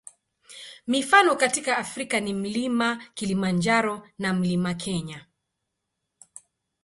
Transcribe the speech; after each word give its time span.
Mifano 0.87 1.35
katika 1.35 1.77
Afrika 1.77 2.19
ni 2.19 2.33
Mlima 2.33 3.03
Kilimanjaro 3.13 4.07
na 4.19 4.33
Mlima 4.33 4.73
Kenya. 4.73 5.25